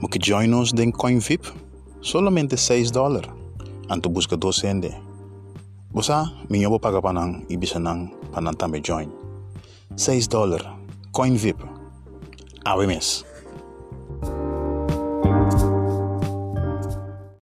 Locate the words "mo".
0.00-0.08